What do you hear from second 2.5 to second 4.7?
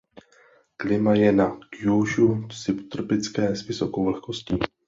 subtropické s vysokou vlhkostí.